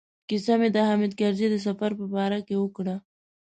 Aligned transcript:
کیسه 0.27 0.53
مې 0.59 0.69
د 0.75 0.77
حامد 0.87 1.11
کرزي 1.19 1.47
د 1.51 1.55
سفر 1.65 1.91
په 1.99 2.05
باره 2.13 2.39
کې 2.47 2.55
وکړه. 2.59 2.95